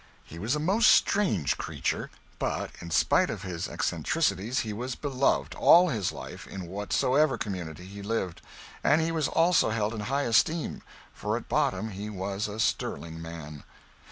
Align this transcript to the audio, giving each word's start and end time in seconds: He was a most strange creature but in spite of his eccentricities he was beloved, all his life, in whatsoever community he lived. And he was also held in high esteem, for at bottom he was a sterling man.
He 0.23 0.39
was 0.39 0.55
a 0.55 0.59
most 0.59 0.89
strange 0.89 1.59
creature 1.59 2.09
but 2.39 2.71
in 2.79 2.89
spite 2.89 3.29
of 3.29 3.43
his 3.43 3.67
eccentricities 3.69 4.61
he 4.61 4.73
was 4.73 4.95
beloved, 4.95 5.53
all 5.53 5.89
his 5.89 6.11
life, 6.11 6.47
in 6.47 6.65
whatsoever 6.65 7.37
community 7.37 7.85
he 7.85 8.01
lived. 8.01 8.41
And 8.83 8.99
he 8.99 9.11
was 9.11 9.27
also 9.27 9.69
held 9.69 9.93
in 9.93 9.99
high 9.99 10.23
esteem, 10.23 10.81
for 11.13 11.37
at 11.37 11.47
bottom 11.47 11.91
he 11.91 12.09
was 12.09 12.47
a 12.47 12.59
sterling 12.59 13.21
man. 13.21 13.63